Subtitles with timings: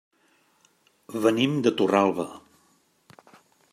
[1.27, 2.29] Venim de Torralba.